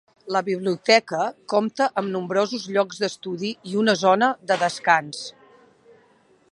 [0.35, 1.19] La biblioteca
[1.53, 5.23] compta amb nombrosos llocs d'estudi i una zona de descans.